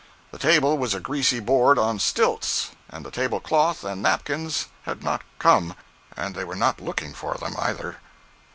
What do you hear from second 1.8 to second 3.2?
stilts, and the